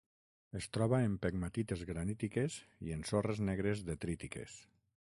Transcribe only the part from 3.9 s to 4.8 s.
detrítiques.